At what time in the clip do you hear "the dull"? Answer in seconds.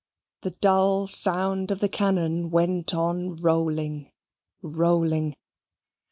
0.41-1.05